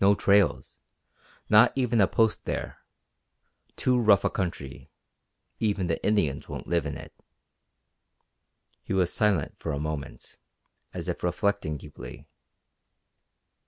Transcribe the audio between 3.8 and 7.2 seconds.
rough a country. Even the Indians won't live in it."